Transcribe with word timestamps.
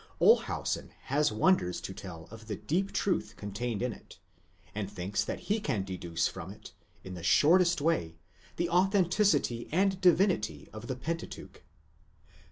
Olshausen 0.19 0.89
has 1.13 1.31
wonders 1.31 1.79
to 1.79 1.93
tell 1.93 2.27
of 2.31 2.47
the 2.47 2.55
deep 2.55 2.91
truth 2.91 3.35
contained 3.37 3.83
in 3.83 3.93
it, 3.93 4.17
and 4.73 4.89
thinks 4.89 5.23
that 5.23 5.41
he 5.41 5.59
can 5.59 5.83
deduce 5.83 6.27
from 6.27 6.49
it, 6.49 6.73
in 7.03 7.13
the 7.13 7.21
shortest 7.21 7.81
way, 7.81 8.17
the 8.55 8.67
authenticity 8.67 9.69
and 9.71 10.01
divinity 10.01 10.67
of 10.73 10.87
the 10.87 10.95
Pentateuch. 10.95 11.61